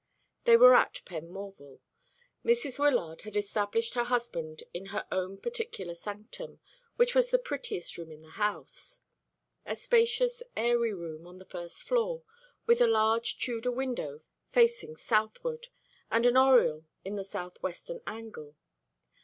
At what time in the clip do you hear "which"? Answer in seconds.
6.95-7.13